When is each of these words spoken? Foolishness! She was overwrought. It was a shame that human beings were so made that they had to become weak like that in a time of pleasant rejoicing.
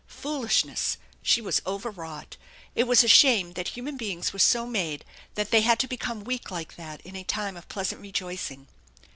Foolishness! 0.07 0.97
She 1.21 1.41
was 1.41 1.61
overwrought. 1.63 2.35
It 2.73 2.85
was 2.85 3.03
a 3.03 3.07
shame 3.07 3.53
that 3.53 3.67
human 3.67 3.97
beings 3.97 4.33
were 4.33 4.39
so 4.39 4.65
made 4.65 5.05
that 5.35 5.51
they 5.51 5.61
had 5.61 5.77
to 5.77 5.87
become 5.87 6.23
weak 6.23 6.49
like 6.49 6.75
that 6.75 7.01
in 7.01 7.15
a 7.15 7.23
time 7.23 7.55
of 7.55 7.69
pleasant 7.69 8.01
rejoicing. 8.01 8.65